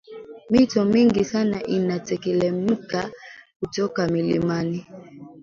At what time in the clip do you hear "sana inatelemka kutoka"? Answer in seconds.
1.25-4.07